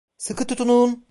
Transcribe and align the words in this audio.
Sıkı 0.17 0.47
tutunun! 0.47 0.99